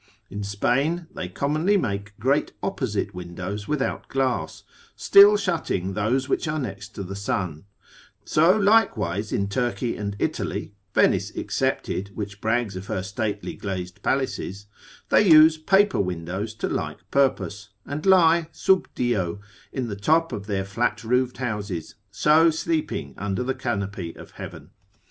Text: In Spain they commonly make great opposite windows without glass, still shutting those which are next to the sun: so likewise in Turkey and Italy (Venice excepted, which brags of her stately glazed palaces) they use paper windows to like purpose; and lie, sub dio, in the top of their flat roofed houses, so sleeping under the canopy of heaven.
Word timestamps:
In 0.31 0.41
Spain 0.43 1.05
they 1.13 1.29
commonly 1.29 1.77
make 1.77 2.17
great 2.19 2.53
opposite 2.63 3.13
windows 3.13 3.67
without 3.67 4.07
glass, 4.07 4.63
still 4.95 5.37
shutting 5.37 5.93
those 5.93 6.27
which 6.27 6.47
are 6.47 6.57
next 6.57 6.95
to 6.95 7.03
the 7.03 7.15
sun: 7.15 7.65
so 8.25 8.49
likewise 8.57 9.31
in 9.31 9.47
Turkey 9.47 9.95
and 9.95 10.15
Italy 10.17 10.73
(Venice 10.95 11.29
excepted, 11.35 12.09
which 12.15 12.41
brags 12.41 12.75
of 12.75 12.87
her 12.87 13.03
stately 13.03 13.53
glazed 13.53 14.01
palaces) 14.01 14.65
they 15.09 15.21
use 15.29 15.59
paper 15.59 15.99
windows 15.99 16.55
to 16.55 16.67
like 16.67 17.01
purpose; 17.11 17.69
and 17.85 18.03
lie, 18.07 18.49
sub 18.51 18.87
dio, 18.95 19.39
in 19.71 19.87
the 19.87 19.95
top 19.95 20.31
of 20.33 20.47
their 20.47 20.65
flat 20.65 21.03
roofed 21.03 21.37
houses, 21.37 21.93
so 22.09 22.49
sleeping 22.49 23.13
under 23.19 23.43
the 23.43 23.53
canopy 23.53 24.15
of 24.15 24.31
heaven. 24.31 24.71